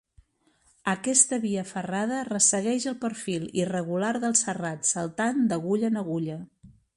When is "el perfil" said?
2.93-3.45